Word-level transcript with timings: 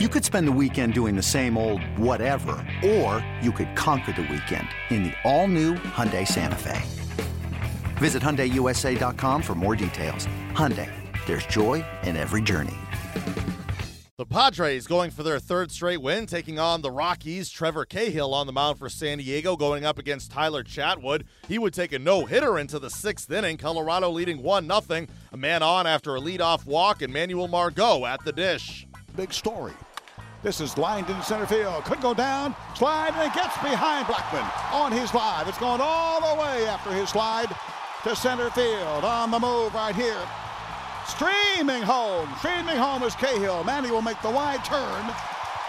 You 0.00 0.08
could 0.08 0.24
spend 0.24 0.48
the 0.48 0.58
weekend 0.60 0.92
doing 0.92 1.14
the 1.14 1.22
same 1.22 1.56
old 1.56 1.80
whatever, 1.96 2.56
or 2.84 3.24
you 3.40 3.52
could 3.52 3.76
conquer 3.76 4.10
the 4.10 4.22
weekend 4.22 4.66
in 4.90 5.04
the 5.04 5.12
all-new 5.22 5.74
Hyundai 5.74 6.26
Santa 6.26 6.56
Fe. 6.56 6.82
Visit 7.98 8.20
HyundaiUSA.com 8.20 9.40
for 9.40 9.54
more 9.54 9.76
details. 9.76 10.26
Hyundai, 10.50 10.90
there's 11.26 11.46
joy 11.46 11.84
in 12.02 12.16
every 12.16 12.42
journey. 12.42 12.74
The 14.18 14.26
Padres 14.26 14.88
going 14.88 15.12
for 15.12 15.22
their 15.22 15.38
third 15.38 15.70
straight 15.70 16.02
win, 16.02 16.26
taking 16.26 16.58
on 16.58 16.82
the 16.82 16.90
Rockies. 16.90 17.48
Trevor 17.48 17.84
Cahill 17.84 18.34
on 18.34 18.48
the 18.48 18.52
mound 18.52 18.80
for 18.80 18.88
San 18.88 19.18
Diego, 19.18 19.54
going 19.54 19.84
up 19.84 20.00
against 20.00 20.32
Tyler 20.32 20.64
Chatwood. 20.64 21.22
He 21.46 21.60
would 21.60 21.72
take 21.72 21.92
a 21.92 22.00
no 22.00 22.24
hitter 22.24 22.58
into 22.58 22.80
the 22.80 22.90
sixth 22.90 23.30
inning. 23.30 23.58
Colorado 23.58 24.10
leading 24.10 24.42
1 24.42 24.66
0. 24.66 25.06
A 25.30 25.36
man 25.36 25.62
on 25.62 25.86
after 25.86 26.16
a 26.16 26.20
leadoff 26.20 26.66
walk, 26.66 27.00
and 27.00 27.12
Manuel 27.12 27.46
Margot 27.46 28.04
at 28.04 28.24
the 28.24 28.32
dish. 28.32 28.88
Big 29.16 29.32
story. 29.32 29.72
This 30.42 30.60
is 30.60 30.76
lined 30.76 31.08
in 31.08 31.22
center 31.22 31.46
field. 31.46 31.84
Could 31.84 32.00
go 32.00 32.14
down, 32.14 32.54
slide, 32.74 33.12
and 33.14 33.30
it 33.30 33.34
gets 33.34 33.56
behind 33.58 34.06
Blackmon 34.06 34.74
on 34.74 34.92
his 34.92 35.10
slide. 35.10 35.44
It's 35.46 35.58
going 35.58 35.80
all 35.80 36.20
the 36.20 36.40
way 36.40 36.66
after 36.66 36.92
his 36.92 37.08
slide 37.08 37.48
to 38.02 38.16
center 38.16 38.50
field. 38.50 39.04
On 39.04 39.30
the 39.30 39.38
move 39.38 39.72
right 39.72 39.94
here. 39.94 40.20
Streaming 41.06 41.82
home. 41.82 42.28
Streaming 42.38 42.76
home 42.76 43.02
is 43.04 43.14
Cahill. 43.14 43.62
Manny 43.64 43.90
will 43.90 44.02
make 44.02 44.20
the 44.20 44.30
wide 44.30 44.64
turn. 44.64 45.04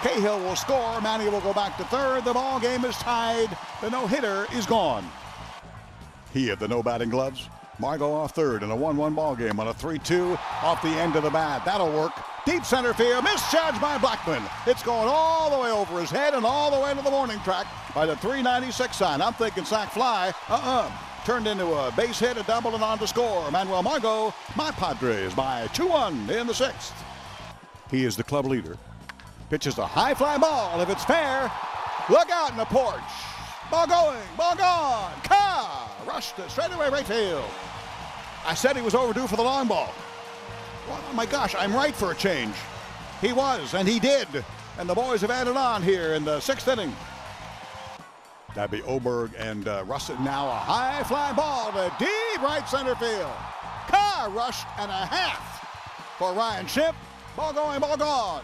Cahill 0.02 0.39
will 0.39 0.55
score. 0.55 1.00
Manny 1.02 1.30
will 1.30 1.41
go 1.41 1.53
back 1.53 1.77
to 1.77 1.84
third. 1.86 2.25
The 2.25 2.34
ball 2.34 2.59
game 2.59 2.84
is 2.84 2.95
tied. 2.98 3.55
The 3.81 3.89
no-hitter 3.89 4.48
is 4.53 4.66
gone. 4.66 5.08
He 6.34 6.48
had 6.48 6.59
the 6.59 6.67
no 6.67 6.81
batting 6.81 7.09
gloves. 7.09 7.48
Margot 7.77 8.11
off 8.13 8.31
third 8.31 8.63
in 8.63 8.71
a 8.71 8.75
1-1 8.75 9.15
ball 9.15 9.35
game 9.35 9.59
on 9.59 9.67
a 9.67 9.73
3-2 9.73 10.39
off 10.63 10.81
the 10.81 10.88
end 10.88 11.16
of 11.16 11.23
the 11.23 11.29
bat. 11.29 11.66
That'll 11.66 11.91
work. 11.91 12.13
Deep 12.45 12.63
center 12.63 12.93
field, 12.93 13.23
misjudged 13.23 13.81
by 13.81 13.97
Blackmon. 13.97 14.41
It's 14.67 14.83
going 14.83 15.09
all 15.09 15.49
the 15.49 15.57
way 15.57 15.71
over 15.71 15.99
his 15.99 16.09
head 16.09 16.33
and 16.33 16.45
all 16.45 16.71
the 16.71 16.80
way 16.80 16.93
to 16.93 17.02
the 17.02 17.09
warning 17.09 17.39
track 17.39 17.66
by 17.94 18.05
the 18.05 18.16
396 18.17 18.95
sign. 18.95 19.22
I'm 19.22 19.33
thinking 19.33 19.66
sack 19.66 19.91
fly. 19.91 20.31
Uh-uh. 20.47 20.91
Turned 21.25 21.47
into 21.47 21.66
a 21.66 21.91
base 21.97 22.19
hit, 22.19 22.38
a 22.38 22.44
double, 22.44 22.75
and 22.75 22.83
on 22.83 23.00
to 23.00 23.08
score. 23.08 23.50
Manuel 23.50 23.81
Margot, 23.81 24.33
my 24.55 24.72
Padres 24.72 25.33
by 25.33 25.67
2-1 25.69 26.30
in 26.30 26.45
the 26.47 26.53
sixth. 26.53 26.94
He 27.89 28.05
is 28.05 28.16
the 28.16 28.23
club 28.23 28.45
leader. 28.45 28.78
Pitches 29.50 29.80
a 29.80 29.85
high 29.85 30.13
fly 30.13 30.38
ball. 30.38 30.80
If 30.81 30.89
it's 30.89 31.03
fair, 31.03 31.52
look 32.09 32.30
out 32.30 32.52
in 32.52 32.57
the 32.57 32.66
porch. 32.66 33.02
Ball 33.72 33.88
going, 33.88 34.22
ball 34.38 34.55
gone. 34.55 35.13
Ka! 35.23 35.91
Rushed 36.07 36.38
it 36.38 36.52
straight 36.52 36.72
away 36.72 36.89
right 36.89 37.05
field. 37.05 37.44
I 38.45 38.53
said 38.53 38.75
he 38.75 38.81
was 38.81 38.95
overdue 38.95 39.27
for 39.27 39.35
the 39.35 39.43
long 39.43 39.67
ball. 39.67 39.93
Oh 40.88 41.13
my 41.13 41.25
gosh, 41.25 41.55
I'm 41.55 41.73
right 41.73 41.95
for 41.95 42.11
a 42.11 42.15
change. 42.15 42.55
He 43.21 43.33
was, 43.33 43.73
and 43.73 43.88
he 43.88 43.99
did. 43.99 44.27
And 44.77 44.88
the 44.88 44.93
boys 44.93 45.21
have 45.21 45.31
added 45.31 45.57
on 45.57 45.81
here 45.81 46.13
in 46.13 46.23
the 46.25 46.39
sixth 46.39 46.67
inning. 46.67 46.95
That'd 48.53 48.71
be 48.71 48.83
Oberg 48.83 49.31
and 49.38 49.67
uh, 49.67 49.83
Russet 49.85 50.19
now 50.21 50.47
a 50.47 50.53
high 50.53 51.03
fly 51.03 51.33
ball 51.33 51.71
to 51.71 51.93
deep 51.99 52.41
right 52.41 52.67
center 52.69 52.95
field. 52.95 53.33
Car 53.88 54.29
rush 54.29 54.63
and 54.77 54.89
a 54.89 55.05
half 55.05 55.66
for 56.17 56.33
Ryan 56.33 56.66
Schimpf. 56.66 56.95
Ball 57.35 57.51
going, 57.51 57.79
ball 57.81 57.97
gone. 57.97 58.43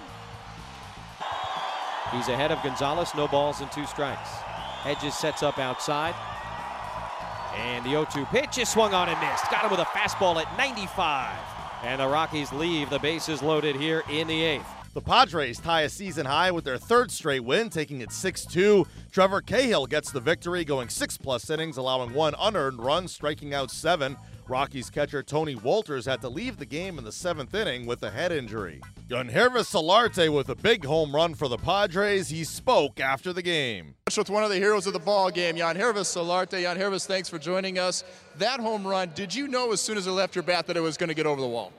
He's 2.12 2.28
ahead 2.28 2.52
of 2.52 2.62
Gonzalez, 2.62 3.14
no 3.16 3.28
balls 3.28 3.62
and 3.62 3.72
two 3.72 3.86
strikes. 3.86 4.30
Hedges 4.84 5.14
sets 5.14 5.44
up 5.44 5.60
outside. 5.60 6.14
And 7.56 7.86
the 7.86 7.90
0-2 7.90 8.30
pitch 8.30 8.58
is 8.58 8.70
swung 8.70 8.94
on 8.94 9.10
and 9.10 9.20
missed. 9.20 9.50
Got 9.52 9.66
him 9.66 9.72
with 9.72 9.80
a 9.80 9.86
fastball 9.86 10.42
at 10.42 10.58
95. 10.58 11.38
And 11.84 12.00
the 12.00 12.08
Rockies 12.08 12.52
leave 12.54 12.90
the 12.90 13.00
bases 13.00 13.42
loaded 13.42 13.76
here 13.76 14.04
in 14.10 14.28
the 14.28 14.42
eighth. 14.42 14.68
The 14.94 15.02
Padres 15.02 15.58
tie 15.58 15.82
a 15.84 15.90
season 15.90 16.26
high 16.26 16.52
with 16.52 16.66
their 16.66 16.78
third 16.78 17.12
straight 17.12 17.46
win, 17.46 17.70
taking 17.70 18.02
it 18.02 18.12
6 18.12 18.46
2. 18.46 18.86
Trevor 19.12 19.42
Cahill 19.42 19.86
gets 19.86 20.12
the 20.12 20.20
victory, 20.20 20.66
going 20.66 20.90
six 20.90 21.18
plus 21.18 21.50
innings, 21.50 21.78
allowing 21.78 22.14
one 22.14 22.36
unearned 22.38 22.84
run, 22.84 23.08
striking 23.08 23.54
out 23.54 23.72
seven. 23.72 24.18
Rockies 24.52 24.90
catcher 24.90 25.24
Tony 25.24 25.56
Walters 25.56 26.06
had 26.06 26.20
to 26.20 26.28
leave 26.28 26.58
the 26.58 26.66
game 26.66 26.98
in 26.98 27.06
the 27.06 27.12
seventh 27.14 27.56
inning 27.56 27.86
with 27.86 28.04
a 28.04 28.12
head 28.12 28.34
injury. 28.34 28.82
Yangervis 29.08 29.72
Solarte 29.72 30.28
with 30.28 30.50
a 30.50 30.56
big 30.56 30.84
home 30.84 31.16
run 31.16 31.36
for 31.36 31.48
the 31.48 31.58
Padres. 31.58 32.28
He 32.28 32.44
spoke 32.44 33.00
after 33.00 33.32
the 33.32 33.42
game. 33.42 33.96
With 34.18 34.30
one 34.30 34.44
of 34.44 34.50
the 34.50 34.58
heroes 34.58 34.88
of 34.88 34.92
the 34.92 35.00
ball 35.00 35.32
game, 35.32 35.56
Yangervis 35.56 36.12
Solarte. 36.12 36.62
Yangervis, 36.62 37.08
thanks 37.08 37.30
for 37.30 37.40
joining 37.40 37.80
us. 37.80 38.04
That 38.40 38.60
home 38.60 38.86
run, 38.86 39.14
did 39.16 39.34
you 39.34 39.48
know 39.48 39.72
as 39.72 39.80
soon 39.80 39.98
as 39.98 40.06
it 40.06 40.12
left 40.12 40.36
your 40.36 40.44
bat 40.44 40.68
that 40.68 40.76
it 40.76 40.82
was 40.82 40.98
going 40.98 41.08
to 41.08 41.16
get 41.16 41.26
over 41.26 41.40
the 41.40 41.48
wall? 41.48 41.72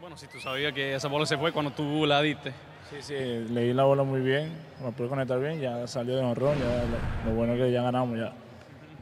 Bueno, 0.00 0.16
si 0.16 0.26
tú 0.26 0.40
sabías 0.40 0.74
que 0.74 0.92
esa 0.96 1.08
bola 1.08 1.24
se 1.24 1.36
fue 1.36 1.52
cuando 1.52 1.70
tú 1.70 2.04
la 2.04 2.20
diste. 2.20 2.52
Sí, 2.90 2.96
sí, 3.00 3.14
leí 3.48 3.72
la 3.72 3.84
bola 3.84 4.02
muy 4.02 4.22
bien, 4.22 4.50
me 4.82 4.90
pude 4.90 5.08
conectar 5.08 5.38
bien, 5.38 5.60
ya 5.60 5.86
salió 5.86 6.16
de 6.16 6.22
honrón, 6.22 6.58
ya 6.58 6.84
lo, 6.84 7.30
lo 7.30 7.36
bueno 7.36 7.54
que 7.54 7.70
ya 7.70 7.82
ganamos 7.82 8.18
ya. 8.18 8.32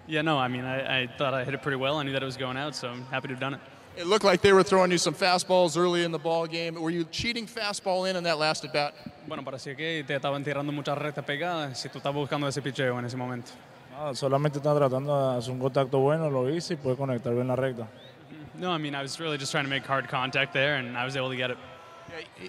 Yeah, 0.08 0.22
no, 0.22 0.38
I 0.38 0.48
mean, 0.48 0.64
I, 0.64 1.02
I 1.02 1.06
thought 1.18 1.34
I 1.34 1.44
hit 1.44 1.54
it 1.54 1.62
pretty 1.62 1.76
well. 1.76 1.98
I 1.98 2.04
knew 2.04 2.12
that 2.12 2.22
it 2.22 2.26
was 2.26 2.36
going 2.36 2.56
out, 2.56 2.74
so 2.74 2.88
I'm 2.88 3.04
happy 3.06 3.28
to 3.28 3.34
have 3.34 3.40
done 3.40 3.54
it. 3.54 3.60
It 3.96 4.06
looked 4.06 4.24
like 4.24 4.42
they 4.42 4.52
were 4.52 4.62
throwing 4.62 4.90
you 4.90 4.98
some 4.98 5.14
fastballs 5.14 5.76
early 5.76 6.04
in 6.04 6.12
the 6.12 6.18
ball 6.18 6.46
game. 6.46 6.74
Were 6.80 6.90
you 6.90 7.04
cheating 7.04 7.46
fastball 7.46 8.08
in 8.08 8.14
on 8.14 8.24
that 8.24 8.38
last 8.38 8.64
at 8.64 8.72
bat? 8.72 8.94
Bueno, 9.26 9.42
parecía 9.42 9.74
que 9.74 10.04
te 10.06 10.14
estaban 10.14 10.44
tirando 10.44 10.70
muchas 10.70 10.98
rectas 10.98 11.24
pegadas 11.24 11.78
si 11.78 11.88
tú 11.88 11.98
estabas 11.98 12.14
buscando 12.14 12.46
ese 12.46 12.60
picheo 12.60 12.98
en 12.98 13.06
ese 13.06 13.16
momento. 13.16 13.52
No, 13.98 14.14
solamente 14.14 14.58
estaba 14.58 14.78
tratando 14.78 15.32
de 15.32 15.38
hacer 15.38 15.52
un 15.52 15.58
contacto 15.58 15.98
bueno, 15.98 16.28
lo 16.28 16.50
hice 16.50 16.74
y 16.74 16.76
pude 16.76 16.94
conectar 16.94 17.32
bien 17.32 17.48
la 17.48 17.56
recta. 17.56 17.88
No, 18.58 18.70
I 18.70 18.78
mean, 18.78 18.94
I 18.94 19.02
was 19.02 19.18
really 19.18 19.38
just 19.38 19.50
trying 19.50 19.64
to 19.64 19.70
make 19.70 19.86
hard 19.86 20.08
contact 20.08 20.52
there, 20.52 20.76
and 20.76 20.96
I 20.96 21.04
was 21.04 21.16
able 21.16 21.30
to 21.30 21.36
get 21.36 21.50
it. 21.50 21.58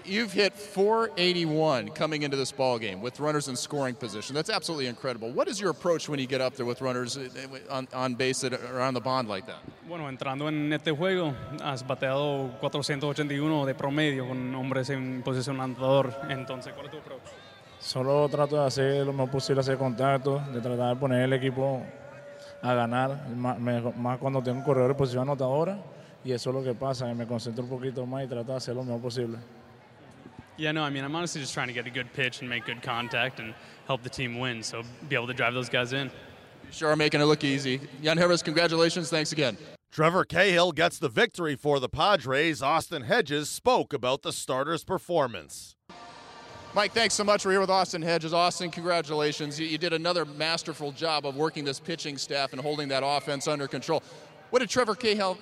You've 0.04 0.32
hit 0.32 0.54
481 0.54 1.90
coming 1.90 2.22
into 2.22 2.36
this 2.36 2.52
ball 2.52 2.78
game 2.78 3.00
with 3.00 3.20
runners 3.20 3.48
in 3.48 3.56
scoring 3.56 3.94
position. 3.94 4.34
That's 4.34 4.50
absolutely 4.50 4.86
incredible. 4.86 5.30
What 5.30 5.48
is 5.48 5.60
your 5.60 5.70
approach 5.70 6.08
when 6.08 6.18
you 6.18 6.26
get 6.26 6.40
up 6.40 6.54
there 6.54 6.66
with 6.66 6.80
runners 6.80 7.18
on, 7.70 7.88
on 7.92 8.14
base 8.14 8.40
that 8.40 8.52
are 8.52 8.80
on 8.80 8.94
the 8.94 9.00
bond 9.00 9.28
like 9.28 9.46
that? 9.46 9.62
Bueno, 9.88 10.08
entrando 10.08 10.48
en 10.48 10.72
este 10.72 10.92
juego, 10.92 11.34
has 11.62 11.86
bateado 11.86 12.58
481 12.60 13.66
de 13.66 13.74
promedio 13.74 14.28
con 14.28 14.54
hombres 14.54 14.90
en 14.90 15.22
posición 15.22 15.60
anotador. 15.60 16.14
Entonces, 16.28 16.72
¿cuál 16.74 16.86
es 16.86 16.92
tu 16.92 16.98
approach? 16.98 17.22
Solo 17.80 18.28
trato 18.28 18.60
de 18.60 18.66
hacer 18.66 19.06
lo 19.06 19.12
más 19.12 19.28
posible, 19.28 19.60
hacer 19.60 19.78
contacto, 19.78 20.42
de 20.52 20.60
tratar 20.60 20.94
de 20.94 21.00
poner 21.00 21.22
el 21.22 21.32
equipo 21.32 21.82
a 22.62 22.74
ganar, 22.74 23.28
más, 23.28 23.58
más 23.58 24.18
cuando 24.18 24.42
tengo 24.42 24.58
un 24.58 24.64
corredor 24.64 24.88
de 24.88 24.94
posición 24.94 25.22
anotadora. 25.22 25.78
Y 26.28 26.34
eso 26.34 26.50
es 26.50 26.56
lo 26.56 26.62
que 26.62 26.74
pasa, 26.74 27.06
que 27.06 27.14
me 27.14 27.24
concentro 27.24 27.64
un 27.64 27.70
poquito 27.70 28.04
más 28.04 28.22
y 28.22 28.28
trato 28.28 28.52
de 28.52 28.58
hacer 28.58 28.74
lo 28.74 28.84
mejor 28.84 29.00
posible. 29.00 29.38
Yeah, 30.58 30.72
no, 30.72 30.82
I 30.82 30.90
mean, 30.90 31.02
I'm 31.02 31.16
honestly 31.16 31.40
just 31.40 31.54
trying 31.54 31.68
to 31.68 31.72
get 31.72 31.86
a 31.86 31.90
good 31.90 32.12
pitch 32.12 32.40
and 32.40 32.50
make 32.50 32.66
good 32.66 32.82
contact 32.82 33.40
and 33.40 33.54
help 33.86 34.02
the 34.02 34.10
team 34.10 34.38
win, 34.38 34.62
so 34.62 34.82
be 35.08 35.16
able 35.16 35.28
to 35.28 35.32
drive 35.32 35.54
those 35.54 35.70
guys 35.70 35.94
in. 35.94 36.08
You 36.66 36.72
sure 36.72 36.90
are 36.90 36.96
making 36.96 37.22
it 37.22 37.24
look 37.24 37.44
easy. 37.44 37.78
Yangervis, 38.02 38.44
congratulations. 38.44 39.08
Thanks 39.08 39.32
again. 39.32 39.56
Trevor 39.90 40.26
Cahill 40.26 40.72
gets 40.72 40.98
the 40.98 41.08
victory 41.08 41.56
for 41.56 41.80
the 41.80 41.88
Padres. 41.88 42.60
Austin 42.60 43.04
Hedges 43.04 43.48
spoke 43.48 43.94
about 43.94 44.20
the 44.20 44.34
starter's 44.34 44.84
performance. 44.84 45.76
Mike, 46.74 46.92
thanks 46.92 47.14
so 47.14 47.24
much. 47.24 47.46
We're 47.46 47.52
here 47.52 47.60
with 47.60 47.70
Austin 47.70 48.02
Hedges. 48.02 48.34
Austin, 48.34 48.70
congratulations. 48.70 49.58
You, 49.58 49.66
you 49.66 49.78
did 49.78 49.94
another 49.94 50.26
masterful 50.26 50.92
job 50.92 51.24
of 51.24 51.34
working 51.34 51.64
this 51.64 51.80
pitching 51.80 52.18
staff 52.18 52.52
and 52.52 52.60
holding 52.60 52.88
that 52.88 53.02
offense 53.02 53.48
under 53.48 53.66
control. 53.66 54.02
What 54.50 54.60
did 54.60 54.70
Trevor 54.70 54.94
Cahill 54.94 55.36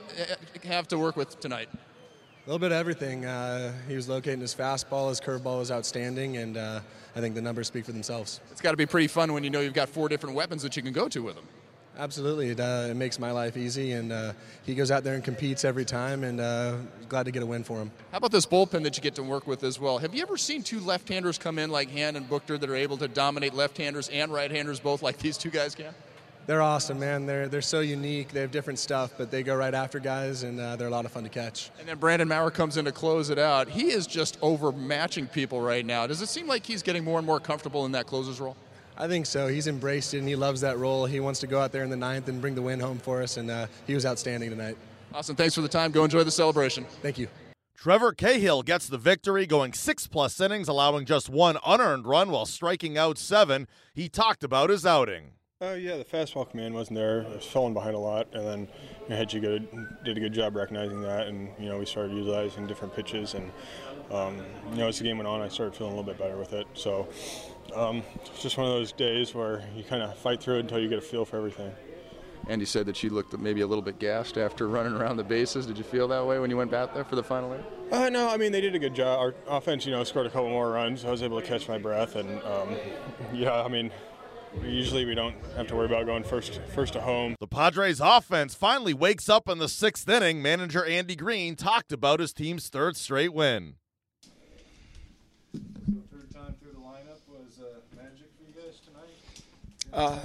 have 0.65 0.89
to 0.89 0.99
work 0.99 1.17
with 1.17 1.39
tonight? 1.39 1.69
A 1.72 2.49
little 2.49 2.59
bit 2.59 2.72
of 2.72 2.78
everything. 2.78 3.25
Uh, 3.25 3.72
he 3.89 3.94
was 3.94 4.09
locating 4.09 4.41
his 4.41 4.55
fastball, 4.55 5.09
his 5.09 5.21
curveball 5.21 5.59
was 5.59 5.71
outstanding, 5.71 6.37
and 6.39 6.56
uh, 6.56 6.81
I 7.15 7.21
think 7.21 7.37
the 7.37 7.43
numbers 7.43 7.69
speak 7.69 7.84
for 7.84 7.93
themselves. 7.93 8.41
It's 8.50 8.61
got 8.61 8.72
to 8.72 8.77
be 8.77 8.87
pretty 8.87 9.06
fun 9.06 9.33
when 9.33 9.45
you 9.45 9.50
know 9.50 9.61
you've 9.61 9.75
got 9.75 9.89
four 9.89 10.09
different 10.09 10.34
weapons 10.34 10.62
that 10.62 10.77
you 10.77 10.83
can 10.83 10.93
go 10.93 11.09
to 11.09 11.22
with 11.22 11.37
him. 11.37 11.45
Absolutely, 11.99 12.50
it, 12.50 12.61
uh, 12.61 12.89
it 12.91 12.95
makes 12.95 13.19
my 13.19 13.31
life 13.31 13.56
easy, 13.56 13.93
and 13.93 14.12
uh, 14.12 14.33
he 14.65 14.75
goes 14.75 14.91
out 14.91 15.03
there 15.03 15.15
and 15.15 15.25
competes 15.25 15.65
every 15.65 15.84
time, 15.84 16.25
and 16.25 16.41
uh, 16.41 16.77
glad 17.09 17.25
to 17.25 17.31
get 17.31 17.43
a 17.43 17.47
win 17.47 17.65
for 17.65 17.78
him. 17.78 17.91
How 18.11 18.19
about 18.19 18.33
this 18.33 18.45
bullpen 18.45 18.83
that 18.83 18.97
you 18.97 19.03
get 19.03 19.15
to 19.15 19.22
work 19.22 19.47
with 19.47 19.62
as 19.62 19.81
well? 19.81 19.99
Have 19.99 20.15
you 20.15 20.22
ever 20.22 20.37
seen 20.37 20.62
two 20.62 20.81
left-handers 20.81 21.39
come 21.39 21.59
in 21.59 21.71
like 21.71 21.91
Hand 21.91 22.16
and 22.16 22.28
Buchter 22.28 22.60
that 22.60 22.69
are 22.69 22.77
able 22.77 22.97
to 22.98 23.09
dominate 23.09 23.54
left-handers 23.54 24.09
and 24.09 24.33
right-handers 24.33 24.78
both 24.78 25.01
like 25.01 25.19
these 25.19 25.39
two 25.39 25.51
guys 25.51 25.75
can? 25.75 25.95
They're 26.47 26.63
awesome, 26.63 27.01
man. 27.01 27.27
They're 27.27 27.48
they're 27.48 27.60
so 27.60 27.81
unique. 27.81 28.28
They 28.28 28.41
have 28.41 28.53
different 28.53 28.78
stuff, 28.78 29.13
but 29.19 29.33
they 29.33 29.43
go 29.43 29.57
right 29.57 29.75
after 29.75 29.98
guys, 29.98 30.45
and 30.45 30.60
uh, 30.60 30.77
they're 30.77 30.87
a 30.87 30.91
lot 30.91 31.04
of 31.04 31.10
fun 31.10 31.25
to 31.25 31.28
catch. 31.28 31.71
And 31.81 31.89
then 31.89 31.98
Brandon 31.98 32.28
Maurer 32.28 32.53
comes 32.53 32.77
in 32.77 32.84
to 32.84 32.93
close 32.93 33.31
it 33.31 33.39
out. 33.39 33.69
He 33.69 33.91
is 33.91 34.07
just 34.07 34.41
overmatching 34.41 35.27
people 35.33 35.60
right 35.60 35.84
now. 35.84 36.07
Does 36.07 36.22
it 36.22 36.28
seem 36.28 36.47
like 36.47 36.65
he's 36.65 36.83
getting 36.83 37.03
more 37.03 37.19
and 37.19 37.27
more 37.27 37.41
comfortable 37.41 37.84
in 37.84 37.93
that 37.93 38.07
closer's 38.07 38.39
role? 38.39 38.57
I 38.97 39.09
think 39.09 39.27
so. 39.27 39.48
He's 39.48 39.66
embraced 39.66 40.15
it, 40.15 40.19
and 40.19 40.28
he 40.28 40.37
loves 40.37 40.60
that 40.60 40.78
role. 40.78 41.04
He 41.04 41.19
wants 41.19 41.41
to 41.41 41.48
go 41.48 41.60
out 41.60 41.72
there 41.72 41.83
in 41.83 41.91
the 41.91 41.97
ninth 41.97 42.28
and 42.28 42.41
bring 42.41 42.54
the 42.54 42.63
win 42.63 42.78
home 42.78 42.99
for 42.99 43.22
us, 43.22 43.37
and 43.39 43.51
uh, 43.51 43.66
he 43.87 43.95
was 43.95 44.07
outstanding 44.07 44.51
tonight. 44.51 44.77
Awesome. 45.13 45.34
Thanks 45.34 45.54
for 45.54 45.63
the 45.63 45.69
time. 45.69 45.91
Go 45.91 46.04
enjoy 46.04 46.22
the 46.22 46.31
celebration. 46.31 46.87
Thank 47.03 47.19
you. 47.19 47.28
Trevor 47.75 48.13
Cahill 48.13 48.63
gets 48.63 48.89
the 48.89 48.99
victory, 48.99 49.47
going 49.47 49.72
six 49.72 50.07
plus 50.07 50.41
innings, 50.41 50.69
allowing 50.69 51.04
just 51.04 51.28
one 51.28 51.59
unearned 51.66 52.07
run 52.07 52.31
while 52.31 52.47
striking 52.47 52.97
out 52.97 53.19
seven. 53.19 53.66
He 53.95 54.09
talked 54.09 54.42
about 54.45 54.71
his 54.71 54.87
outing. 54.87 55.33
Uh, 55.62 55.72
yeah, 55.72 55.97
the 55.97 56.04
fastball 56.04 56.47
command 56.50 56.74
wasn't 56.74 56.94
there. 56.98 57.24
I 57.24 57.36
was 57.36 57.47
falling 57.47 57.72
behind 57.72 57.94
a 57.94 57.98
lot, 57.98 58.28
and 58.34 58.47
then 58.47 58.68
you 59.08 59.41
know, 59.41 59.58
did 60.04 60.18
a 60.18 60.20
good 60.20 60.34
job 60.34 60.54
recognizing 60.54 61.00
that, 61.00 61.28
and 61.28 61.48
you 61.58 61.70
know 61.70 61.78
we 61.78 61.86
started 61.86 62.12
utilizing 62.12 62.66
different 62.66 62.94
pitches, 62.94 63.32
and 63.32 63.50
um, 64.10 64.36
you 64.72 64.76
know, 64.76 64.88
as 64.88 64.98
the 64.98 65.04
game 65.04 65.16
went 65.16 65.26
on, 65.26 65.41
I 65.41 65.48
started 65.48 65.74
feeling 65.74 65.94
a 65.94 65.97
little 65.97 66.12
bit 66.12 66.18
better 66.18 66.36
with 66.36 66.53
it. 66.53 66.66
So 66.74 67.08
um, 67.74 68.03
it's 68.26 68.42
just 68.42 68.58
one 68.58 68.66
of 68.66 68.74
those 68.74 68.92
days 68.92 69.34
where 69.34 69.66
you 69.74 69.82
kind 69.82 70.03
of 70.03 70.18
fight 70.18 70.42
through 70.42 70.56
it 70.56 70.60
until 70.60 70.78
you 70.78 70.91
get 70.91 70.98
a 70.98 71.00
feel 71.00 71.24
for 71.24 71.38
everything. 71.38 71.72
Andy 72.48 72.66
said 72.66 72.84
that 72.84 72.97
she 72.97 73.08
looked 73.08 73.36
maybe 73.38 73.62
a 73.62 73.66
little 73.66 73.80
bit 73.80 73.98
gassed 73.98 74.36
after 74.36 74.68
running 74.68 74.92
around 74.92 75.16
the 75.16 75.24
bases. 75.24 75.64
Did 75.64 75.78
you 75.78 75.84
feel 75.84 76.06
that 76.08 76.26
way 76.26 76.38
when 76.38 76.50
you 76.50 76.58
went 76.58 76.70
back 76.70 76.92
there 76.92 77.04
for 77.04 77.16
the 77.16 77.24
final 77.24 77.54
inning? 77.54 77.64
Uh, 77.91 78.10
no, 78.10 78.28
I 78.28 78.36
mean 78.36 78.53
they 78.53 78.60
did 78.60 78.74
a 78.74 78.78
good 78.78 78.94
job. 78.94 79.18
Our 79.18 79.34
offense, 79.56 79.86
you 79.86 79.92
know, 79.92 80.04
scored 80.04 80.26
a 80.26 80.30
couple 80.30 80.50
more 80.50 80.70
runs. 80.70 81.06
I 81.06 81.10
was 81.10 81.22
able 81.22 81.41
to 81.41 81.47
catch 81.47 81.66
my 81.66 81.78
breath, 81.78 82.14
and 82.14 82.42
um, 82.42 82.76
yeah, 83.32 83.62
I 83.62 83.68
mean, 83.68 83.91
usually 84.64 85.04
we 85.04 85.14
don't 85.14 85.36
have 85.56 85.66
to 85.68 85.74
worry 85.74 85.86
about 85.86 86.06
going 86.06 86.24
first 86.24 86.60
first 86.74 86.92
to 86.94 87.00
home. 87.00 87.36
The 87.41 87.47
Padres 87.47 88.00
offense 88.00 88.54
finally 88.54 88.94
wakes 88.94 89.28
up 89.28 89.48
in 89.48 89.58
the 89.58 89.68
sixth 89.68 90.08
inning. 90.08 90.42
Manager 90.42 90.84
Andy 90.84 91.16
Green 91.16 91.56
talked 91.56 91.92
about 91.92 92.20
his 92.20 92.32
team's 92.32 92.68
third 92.68 92.97
straight 92.97 93.32
win. 93.32 93.74
Third 95.53 96.30
time 96.32 96.54
through 96.60 96.72
the 96.72 96.78
lineup 96.78 97.20
was 97.28 97.60
uh, 97.60 97.80
magic 97.97 98.30
for 98.36 98.44
you 98.44 98.62
guys 98.62 98.80
tonight. 98.80 99.10
Uh, 99.92 100.20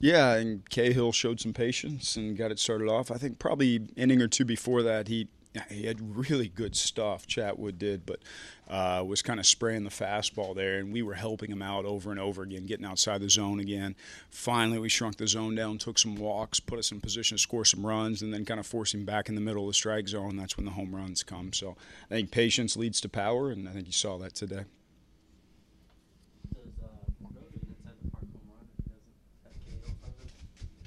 yeah, 0.00 0.34
and 0.34 0.68
Cahill 0.70 1.12
showed 1.12 1.40
some 1.40 1.52
patience 1.52 2.16
and 2.16 2.36
got 2.36 2.50
it 2.50 2.58
started 2.58 2.88
off. 2.88 3.10
I 3.10 3.16
think 3.16 3.38
probably 3.38 3.88
inning 3.96 4.22
or 4.22 4.28
two 4.28 4.44
before 4.44 4.82
that, 4.82 5.08
he 5.08 5.28
he 5.70 5.86
had 5.86 6.16
really 6.16 6.48
good 6.48 6.76
stuff. 6.76 7.26
Chatwood 7.26 7.78
did, 7.78 8.04
but 8.04 8.20
uh, 8.68 9.02
was 9.06 9.22
kind 9.22 9.40
of 9.40 9.46
spraying 9.46 9.84
the 9.84 9.90
fastball 9.90 10.54
there, 10.54 10.78
and 10.78 10.92
we 10.92 11.02
were 11.02 11.14
helping 11.14 11.50
him 11.50 11.62
out 11.62 11.84
over 11.84 12.10
and 12.10 12.20
over 12.20 12.42
again, 12.42 12.66
getting 12.66 12.84
outside 12.84 13.20
the 13.20 13.30
zone 13.30 13.58
again. 13.58 13.96
Finally, 14.30 14.78
we 14.78 14.88
shrunk 14.88 15.16
the 15.16 15.26
zone 15.26 15.54
down, 15.54 15.78
took 15.78 15.98
some 15.98 16.16
walks, 16.16 16.60
put 16.60 16.78
us 16.78 16.92
in 16.92 17.00
position 17.00 17.36
to 17.36 17.42
score 17.42 17.64
some 17.64 17.84
runs, 17.84 18.22
and 18.22 18.32
then 18.32 18.44
kind 18.44 18.60
of 18.60 18.66
force 18.66 18.92
him 18.92 19.04
back 19.04 19.28
in 19.28 19.34
the 19.34 19.40
middle 19.40 19.64
of 19.64 19.68
the 19.68 19.74
strike 19.74 20.08
zone. 20.08 20.36
That's 20.36 20.56
when 20.56 20.66
the 20.66 20.72
home 20.72 20.94
runs 20.94 21.22
come. 21.22 21.52
So 21.52 21.76
I 22.10 22.14
think 22.14 22.30
patience 22.30 22.76
leads 22.76 23.00
to 23.00 23.08
power, 23.08 23.50
and 23.50 23.68
I 23.68 23.72
think 23.72 23.86
you 23.86 23.92
saw 23.92 24.18
that 24.18 24.34
today. 24.34 24.64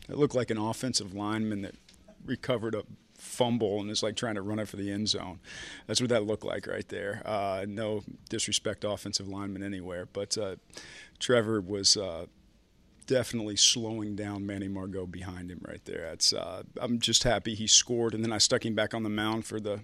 It 0.07 0.17
looked 0.17 0.35
like 0.35 0.51
an 0.51 0.57
offensive 0.57 1.15
lineman 1.15 1.61
that 1.61 1.73
recovered 2.25 2.75
a 2.75 2.83
fumble 3.21 3.79
and 3.79 3.89
is 3.91 4.01
like 4.01 4.15
trying 4.15 4.35
to 4.35 4.41
run 4.41 4.59
it 4.59 4.67
for 4.67 4.77
the 4.77 4.91
end 4.91 5.07
zone. 5.07 5.39
That's 5.87 6.01
what 6.01 6.09
that 6.09 6.25
looked 6.25 6.43
like 6.43 6.67
right 6.67 6.87
there. 6.89 7.21
Uh, 7.25 7.65
no 7.67 8.03
disrespect 8.29 8.83
offensive 8.83 9.27
lineman 9.27 9.63
anywhere, 9.63 10.07
but 10.11 10.37
uh, 10.37 10.55
Trevor 11.19 11.61
was 11.61 11.95
uh, 11.95 12.25
definitely 13.05 13.55
slowing 13.55 14.15
down 14.15 14.45
Manny 14.45 14.67
Margot 14.67 15.05
behind 15.05 15.51
him 15.51 15.61
right 15.67 15.83
there. 15.85 16.07
That's 16.09 16.33
uh, 16.33 16.63
I'm 16.81 16.99
just 16.99 17.23
happy 17.23 17.53
he 17.53 17.67
scored, 17.67 18.13
and 18.13 18.23
then 18.23 18.31
I 18.31 18.39
stuck 18.39 18.65
him 18.65 18.73
back 18.73 18.93
on 18.93 19.03
the 19.03 19.09
mound 19.09 19.45
for 19.45 19.59
the 19.59 19.81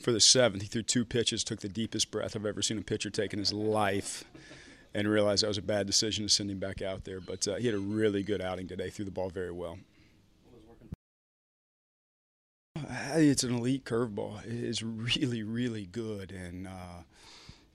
for 0.00 0.10
the 0.10 0.20
seventh. 0.20 0.62
He 0.62 0.68
threw 0.68 0.82
two 0.82 1.04
pitches, 1.04 1.44
took 1.44 1.60
the 1.60 1.68
deepest 1.68 2.10
breath 2.10 2.34
I've 2.34 2.46
ever 2.46 2.62
seen 2.62 2.78
a 2.78 2.82
pitcher 2.82 3.10
take 3.10 3.32
in 3.32 3.38
his 3.38 3.52
life 3.52 4.24
and 4.94 5.06
realized 5.06 5.42
that 5.42 5.48
was 5.48 5.58
a 5.58 5.62
bad 5.62 5.86
decision 5.86 6.24
to 6.24 6.28
send 6.30 6.50
him 6.50 6.58
back 6.58 6.80
out 6.80 7.04
there. 7.04 7.20
But 7.20 7.46
uh, 7.46 7.56
he 7.56 7.66
had 7.66 7.74
a 7.74 7.78
really 7.78 8.22
good 8.22 8.40
outing 8.40 8.66
today, 8.66 8.88
threw 8.88 9.04
the 9.04 9.10
ball 9.10 9.28
very 9.28 9.52
well. 9.52 9.78
It's 13.14 13.42
an 13.42 13.54
elite 13.54 13.84
curveball. 13.84 14.44
It 14.44 14.52
is 14.52 14.82
really, 14.82 15.42
really 15.42 15.86
good, 15.86 16.30
and 16.30 16.66
uh, 16.66 17.02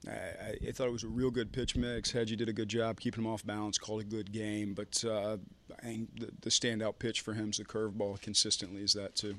I, 0.08 0.58
I, 0.68 0.72
thought 0.72 0.88
it 0.88 0.92
was 0.92 1.04
a 1.04 1.08
real 1.08 1.32
good 1.32 1.52
pitch 1.52 1.76
mix. 1.76 2.12
Hedgie 2.12 2.38
did 2.38 2.50
a 2.50 2.54
good 2.54 2.70
job 2.70 3.00
keeping 3.00 3.24
him 3.24 3.30
off 3.32 3.46
balance, 3.46 3.78
called 3.78 4.02
a 4.02 4.06
good 4.06 4.32
game. 4.32 4.74
But 4.74 5.04
uh, 5.06 5.38
I 5.80 5.82
think 5.82 6.20
the, 6.20 6.30
the 6.42 6.50
standout 6.50 7.00
pitch 7.00 7.22
for 7.22 7.34
him 7.34 7.50
is 7.50 7.58
the 7.58 7.66
curveball. 7.66 8.22
Consistently, 8.22 8.84
is 8.84 8.94
that 8.94 9.16
too. 9.16 9.36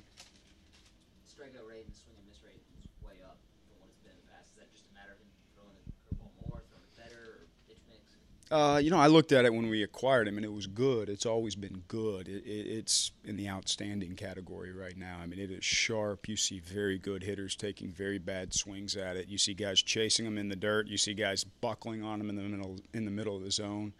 Strikeout 1.28 1.68
rate 1.68 1.84
and 1.86 1.94
swing 1.94 2.16
and 2.18 2.26
miss 2.26 2.42
rate 2.42 2.58
is 2.80 2.88
way 3.04 3.20
up 3.22 3.38
from 3.68 3.78
what 3.78 3.88
it's 3.92 4.00
been 4.02 4.16
in 4.16 4.24
the 4.24 4.32
past. 4.32 4.50
Is 4.50 4.64
that 4.64 4.72
just 4.72 4.88
a 4.90 4.94
matter 4.96 5.14
of 5.14 5.20
him 5.22 5.30
throwing 5.54 5.78
the 5.84 5.94
curveball 5.94 6.32
more, 6.48 6.64
throwing 6.72 6.86
it 6.88 6.96
better, 6.98 7.44
or 7.44 7.46
pitch 7.68 7.78
mix? 7.86 8.02
Uh, 8.50 8.78
you 8.82 8.90
know, 8.90 8.98
I 8.98 9.06
looked 9.06 9.32
at 9.32 9.44
it 9.44 9.52
when 9.54 9.68
we 9.68 9.82
acquired 9.82 10.28
him, 10.28 10.36
and 10.36 10.44
it 10.44 10.52
was 10.52 10.66
good. 10.66 11.08
It's 11.08 11.26
always 11.26 11.54
been 11.56 11.82
good. 11.88 12.28
It, 12.28 12.44
it, 12.44 12.66
it's 12.66 13.10
in 13.24 13.36
the 13.36 13.48
outstanding 13.48 14.14
category 14.16 14.70
right 14.72 14.96
now. 14.96 15.18
I 15.20 15.26
mean, 15.26 15.40
it 15.40 15.50
is 15.50 15.64
sharp. 15.64 16.28
You 16.28 16.36
see 16.36 16.60
very 16.60 16.98
good 16.98 17.22
hitters 17.22 17.56
taking 17.56 17.90
very 17.90 18.18
bad 18.18 18.52
swings 18.52 18.96
at 18.96 19.16
it. 19.16 19.28
You 19.28 19.38
see 19.38 19.54
guys 19.54 19.80
chasing 19.82 20.24
them 20.26 20.36
in 20.38 20.48
the 20.48 20.56
dirt. 20.56 20.86
You 20.88 20.98
see 20.98 21.14
guys 21.14 21.42
buckling 21.42 22.04
on 22.04 22.18
them 22.18 22.28
in 22.28 22.36
the 22.36 22.42
middle 22.42 22.76
in 22.92 23.04
the 23.06 23.10
middle 23.10 23.36
of 23.36 23.42
the 23.42 23.50
zone. 23.50 23.92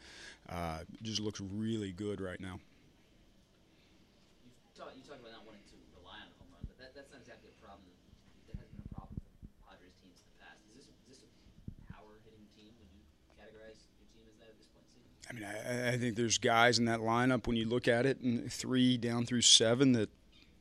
Uh, 0.49 0.81
just 1.03 1.21
looks 1.21 1.41
really 1.41 1.93
good 1.93 2.21
right 2.21 2.41
now. 2.41 2.61
You 4.75 5.01
talk, 5.09 5.17
about 5.17 5.33
not 5.33 5.47
wanting 5.49 5.65
to 5.73 5.77
rely 5.97 6.21
on 6.21 6.29
the 6.29 6.37
home 6.37 6.53
run, 6.53 6.61
but 6.69 6.77
that, 6.77 6.93
that's 6.93 7.09
not 7.09 7.25
exactly 7.25 7.49
a 7.49 7.57
problem. 7.65 7.89
That 8.53 8.61
has 8.61 8.69
been 8.69 8.85
a 8.85 8.93
problem 8.93 9.17
for 9.41 9.49
Padres 9.65 9.97
teams 10.05 10.21
in 10.21 10.29
the 10.37 10.39
past. 10.45 10.61
Is 10.69 10.85
this, 10.85 10.89
is 10.93 11.17
this 11.17 11.21
a 11.25 11.31
power 11.89 12.21
hitting 12.29 12.45
team? 12.53 12.77
Would 12.77 12.93
you 12.93 13.01
categorize 13.41 13.81
your 13.97 14.05
team 14.13 14.29
as 14.29 14.37
that 14.45 14.53
at 14.53 14.57
this 14.61 14.69
point 14.69 14.85
in 14.93 15.01
the 15.01 15.09
season? 15.09 15.24
I 15.24 15.24
mean, 15.35 15.45
I, 15.45 15.89
I 15.91 15.99
think 15.99 16.17
there's 16.17 16.39
guys 16.39 16.79
in 16.79 16.85
that 16.87 17.01
lineup 17.01 17.47
when 17.47 17.57
you 17.57 17.67
look 17.69 17.89
at 17.89 18.07
it, 18.07 18.21
and 18.21 18.51
three 18.53 18.97
down 18.97 19.27
through 19.27 19.43
seven 19.43 19.93
that 19.93 20.11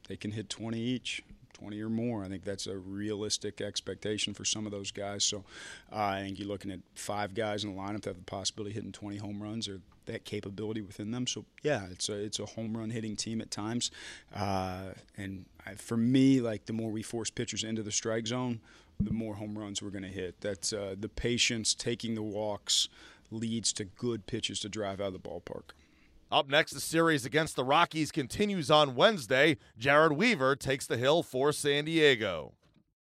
they 0.08 0.16
can 0.16 0.32
hit 0.32 0.50
20 0.50 0.80
each. 0.80 1.24
20 1.54 1.82
or 1.82 1.88
more. 1.88 2.26
I 2.26 2.28
think 2.28 2.44
that's 2.44 2.68
a 2.68 2.76
realistic 2.76 3.62
expectation 3.62 4.34
for 4.34 4.44
some 4.44 4.66
of 4.66 4.74
those 4.74 4.92
guys. 4.92 5.24
So 5.24 5.46
uh, 5.94 5.98
I 5.98 6.22
think 6.22 6.38
you're 6.38 6.48
looking 6.48 6.72
at 6.72 6.80
five 6.96 7.34
guys 7.36 7.64
in 7.64 7.74
the 7.74 7.82
lineup 7.82 8.02
that 8.02 8.10
have 8.10 8.18
the 8.18 8.24
possibility 8.24 8.72
of 8.72 8.76
hitting 8.76 8.92
20 8.92 9.18
home 9.18 9.42
runs 9.42 9.70
or 9.70 9.80
that 10.06 10.26
capability 10.26 10.82
within 10.82 11.12
them. 11.12 11.26
So 11.26 11.46
yeah, 11.62 11.86
it's 11.90 12.10
a 12.10 12.14
it's 12.14 12.40
a 12.40 12.46
home 12.46 12.76
run 12.76 12.90
hitting 12.90 13.16
team 13.16 13.40
at 13.40 13.50
times. 13.50 13.92
Uh, 14.36 14.90
and 15.16 15.46
I, 15.66 15.76
for 15.76 15.96
me, 15.96 16.42
like 16.42 16.66
the 16.66 16.74
more 16.74 16.92
we 16.92 17.02
force 17.02 17.30
pitchers 17.30 17.64
into 17.64 17.84
the 17.84 17.92
strike 17.92 18.28
zone, 18.28 18.60
the 19.00 19.14
more 19.14 19.36
home 19.36 19.58
runs 19.58 19.82
we're 19.82 19.90
going 19.90 20.04
to 20.04 20.10
hit. 20.10 20.42
That's 20.42 20.74
uh, 20.74 20.96
the 21.00 21.10
patience, 21.10 21.74
taking 21.74 22.16
the 22.16 22.22
walks 22.22 22.90
leads 23.34 23.74
to 23.74 23.86
good 23.86 24.26
pitches 24.28 24.60
to 24.62 24.70
drive 24.70 25.02
out 25.02 25.08
of 25.08 25.14
the 25.14 25.20
ballpark. 25.20 25.72
Up 26.32 26.50
next, 26.50 26.72
the 26.72 26.80
series 26.80 27.26
against 27.26 27.56
the 27.56 27.64
Rockies 27.64 28.12
continues 28.12 28.72
on 28.72 28.96
Wednesday. 28.96 29.58
Jered 29.80 30.16
Weaver 30.16 30.56
takes 30.56 30.88
the 30.88 30.98
hill 30.98 31.22
for 31.22 31.52
San 31.52 31.86
Diego. 31.86 32.54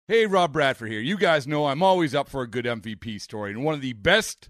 Hey, 0.07 0.25
Rob 0.25 0.53
Bradford 0.53 0.91
here. 0.91 0.99
You 0.99 1.17
guys 1.17 1.47
know 1.47 1.65
I'm 1.65 1.81
always 1.81 2.13
up 2.13 2.27
for 2.27 2.41
a 2.41 2.47
good 2.47 2.65
MVP 2.65 3.21
story, 3.21 3.51
and 3.51 3.63
one 3.63 3.73
of 3.73 3.81
the 3.81 3.93
best 3.93 4.49